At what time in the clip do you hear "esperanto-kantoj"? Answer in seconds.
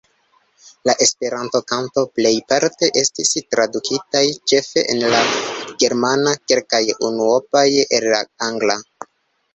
1.05-2.03